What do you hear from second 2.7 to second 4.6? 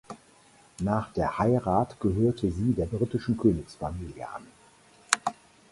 der britischen Königsfamilie an.